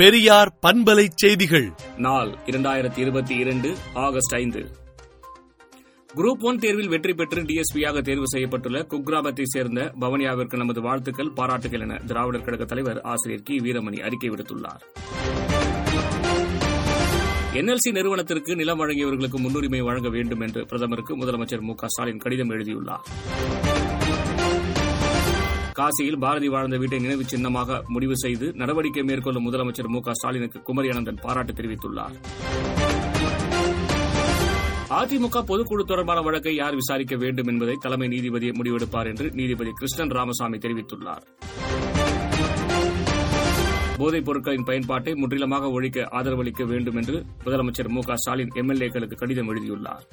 பெரியார் 0.00 0.58
பண்பலை 0.66 1.08
செய்திகள். 1.14 1.72
நாள் 1.96 2.36
இரண்டாயிரத்தி 2.46 2.98
இருபத்தி 2.98 3.36
இரண்டு 3.36 3.76
ஆகஸ்ட் 3.94 4.34
ஐந்து. 4.34 4.70
குரூப் 6.14 6.40
ஒன் 6.40 6.56
தேர்வில் 6.56 6.88
வெற்றி 6.88 7.14
பெற்று 7.14 7.42
டிஎஸ்பியாக 7.42 8.02
தேர்வு 8.02 8.24
செய்யப்பட்டுள்ள 8.36 8.86
குக்ராமத்தை 8.92 9.42
சேர்ந்த 9.42 9.92
பவனியாவிற்கு 10.00 10.56
நமது 10.56 10.80
வாழ்த்துக்கள் 10.80 11.30
பாராட்டுகள் 11.30 11.80
என 11.80 11.98
திராவிடர் 12.06 12.44
கழக 12.44 12.64
தலைவர் 12.64 13.00
ஆசிரியர் 13.00 13.42
கி. 13.42 13.56
வீரமணி 13.56 14.00
அறிக்கை 14.00 14.30
விடுத்துள்ளார். 14.30 14.80
என்எல்சி 17.52 17.92
நிறுவனத்திற்கு 17.92 18.56
நிலம் 18.56 18.80
வழங்கியவர்களுக்கு 18.80 19.36
முன்னுரிமை 19.36 19.80
வழங்க 19.80 20.08
வேண்டும் 20.08 20.40
என்று 20.40 20.66
பிரதமருக்கு 20.66 21.16
முதலமைச்சர் 21.16 21.60
மு 21.60 21.74
க 21.74 21.88
ஸ்டாலின் 21.88 22.18
கடிதம் 22.18 22.50
எழுதியுள்ளார். 22.50 23.06
காசியில் 25.80 26.18
பாரதி 26.18 26.48
வாழ்ந்த 26.48 26.76
வீட்டை 26.76 26.98
நினைவு 26.98 27.24
சின்னமாக 27.24 27.76
முடிவு 27.88 28.16
செய்து 28.16 28.46
நடவடிக்கை 28.54 29.02
மேற்கொள்ளும் 29.02 29.44
முதலமைச்சர் 29.46 29.88
மு 29.94 30.00
க 30.00 30.12
ஸ்டாலினுக்கு 30.12 30.58
குமரி 30.62 30.88
அனந்தன் 30.88 31.20
பாராட்டு 31.22 31.52
தெரிவித்துள்ளார். 31.52 32.14
அதிமுக 34.98 35.40
பொதுக்குழு 35.50 35.84
தொடர்பான 35.84 36.20
வழக்கை 36.20 36.54
யார் 36.54 36.74
விசாரிக்க 36.74 37.16
வேண்டும் 37.16 37.46
என்பதை 37.46 37.76
தலைமை 37.80 38.08
நீதிபதி 38.08 38.50
முடிவெடுப்பார் 38.50 39.06
என்று 39.06 39.26
நீதிபதி 39.32 39.70
கிருஷ்ணன் 39.70 40.14
ராமசாமி 40.18 40.58
தெரிவித்துள்ளார். 40.58 41.24
போதைப் 43.96 44.24
பொருட்களின் 44.24 44.64
பயன்பாட்டை 44.64 45.14
முற்றிலுமாக 45.14 45.70
ஒழிக்க 45.70 46.08
ஆதரவளிக்க 46.12 46.66
வேண்டும் 46.66 46.96
என்று 46.96 47.16
முதலமைச்சர் 47.44 47.92
மு 47.96 48.00
க 48.00 48.16
ஸ்டாலின் 48.16 48.54
எம்எல்ஏக்களுக்கு 48.54 49.14
கடிதம் 49.14 49.48
எழுதியுள்ளார். 49.48 50.04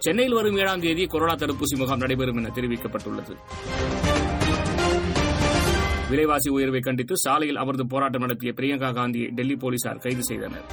சென்னையில் 0.00 0.34
வரும் 0.34 0.56
ஏழாம் 0.56 0.80
தேதி 0.80 1.06
கொரோனா 1.06 1.34
தடுப்பூசி 1.34 1.76
முகாம் 1.76 1.98
நடைபெறும் 1.98 2.36
என 2.36 2.50
தெரிவிக்கப்பட்டுள்ளது. 2.54 3.34
விலைவாசி 6.10 6.50
உயர்வை 6.50 6.80
கண்டித்து 6.80 7.16
சாலையில் 7.16 7.56
அமர்ந்து 7.56 7.86
போராட்டம் 7.86 8.20
நடத்திய 8.20 8.52
பிரியங்கா 8.56 8.94
காந்தியை 8.94 9.28
டெல்லி 9.28 9.56
போலீசார் 9.56 9.98
கைது 9.98 10.24
செய்தனர். 10.24 10.64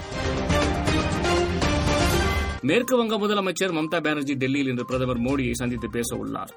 மேற்கு 2.61 2.97
வங்க 2.97 3.17
முதலமைச்சர் 3.17 3.75
மம்தா 3.77 3.99
பானர்ஜி 4.01 4.33
டெல்லியில் 4.35 4.67
இன்று 4.67 4.85
பிரதமர் 4.85 5.21
மோடியை 5.21 5.51
சந்தித்து 5.51 5.89
பேச 5.89 6.15
உள்ளார். 6.15 6.53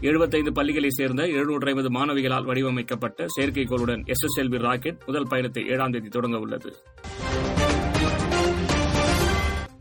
எழுபத்தைந்து 0.00 0.52
பள்ளிகளைச் 0.52 0.98
சேர்ந்த 1.00 1.26
எழுநூற்று 1.26 1.66
ஐம்பது 1.66 1.90
மாணவிகளால் 1.90 2.44
வடிவமைக்கப்பட்ட 2.44 3.26
செயற்கைக்கோளுடன் 3.38 4.04
எஸ்எஸ்எல்வி 4.06 4.58
ராக்கெட் 4.58 5.02
முதல் 5.06 5.26
பயணத்தை 5.28 5.66
ஏழாம் 5.68 5.90
தேதி 5.90 6.08
தொடங்க 6.08 6.38
உள்ளது. 6.38 6.76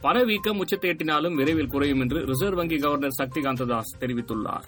பணவீக்கம் 0.03 0.59
உச்சத்தை 0.63 0.89
எட்டினாலும் 0.89 1.35
விரைவில் 1.39 1.67
குறையும் 1.67 1.99
என்று 1.99 2.19
ரிசர்வ் 2.25 2.59
வங்கி 2.59 2.77
கவர்னர் 2.77 3.15
சக்திகாந்த 3.17 3.65
தாஸ் 3.65 3.91
தெரிவித்துள்ளார். 3.99 4.67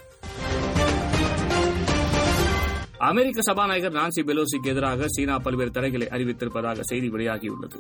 அமெரிக்க 3.10 3.42
சபாநாயகர் 3.42 3.96
நான்சி 4.00 4.22
பெலோசிக்கு 4.30 4.72
எதிராக 4.74 5.08
சீனா 5.08 5.38
பல்வேறு 5.38 5.72
தடைகளை 5.72 6.08
அறிவித்திருப்பதாக 6.12 6.80
செய்தி 6.82 7.09
வெளியாகியுள்ளது. 7.09 7.80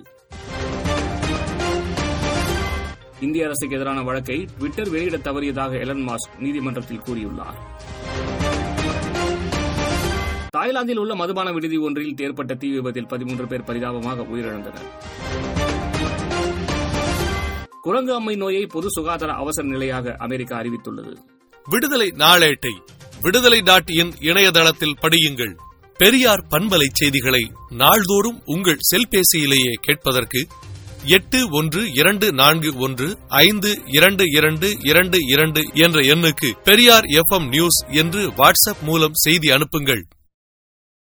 இந்திய 3.19 3.45
அரசுக்கு 3.45 3.75
எதிரான 3.75 4.01
வழக்கை 4.01 4.37
ட்விட்டர் 4.57 4.89
வெளியிட 4.89 5.17
தவறியதாக 5.17 5.79
எலன் 5.79 6.05
மாஸ்க் 6.07 6.39
நீதிமன்றத்தில் 6.39 7.03
கூறியுள்ளார். 7.07 7.59
தாய்லாந்தில் 10.55 10.97
உள்ள 10.97 11.13
மதுபான 11.15 11.51
விடுதி 11.51 11.77
ஒன்றில் 11.77 12.15
ஏற்பட்ட 12.17 12.55
தீ 12.55 12.69
விபத்தில் 12.71 13.07
பதிமூன்று 13.07 13.47
பேர் 13.47 13.63
பரிதாபமாக 13.63 14.25
உயிரிழந்தனர். 14.33 14.89
குரங்கு 17.81 18.13
அம்மை 18.13 18.35
நோயை 18.35 18.65
பொது 18.65 18.87
சுகாதார 18.89 19.31
அவசர 19.33 19.67
நிலையாக 19.67 20.15
அமெரிக்கா 20.17 20.59
அறிவித்துள்ளது. 20.59 21.15
விடுதலை 21.69 22.07
நாளேட்டை 22.07 22.73
விடுதலை 23.21 23.61
டாட் 23.61 23.89
இன் 23.89 24.13
இணையதளத்தில் 24.19 24.95
படியுங்கள். 25.01 25.55
பெரியார் 25.97 26.45
பண்பலை 26.49 26.87
செய்திகளை 26.91 27.51
நாள்தோறும் 27.69 28.41
உங்கள் 28.45 28.77
செல்பேசியிலேயே 28.91 29.73
கேட்பதற்கு 29.81 30.47
எட்டு 31.05 31.49
ஒன்று 31.51 31.91
இரண்டு 31.93 32.33
நான்கு 32.33 32.77
ஒன்று 32.77 33.17
ஐந்து 33.27 33.81
இரண்டு 33.85 34.23
இரண்டு 34.27 34.77
இரண்டு 34.79 35.17
இரண்டு 35.27 35.61
என்ற 35.73 35.99
எண்ணுக்கு 35.99 36.49
பெரியார் 36.63 37.03
எஃப் 37.03 37.41
நியூஸ் 37.41 37.85
என்று 37.89 38.29
வாட்ஸ்அப் 38.31 38.81
மூலம் 38.81 39.13
செய்தி 39.13 39.51
அனுப்புங்கள். 39.51 40.05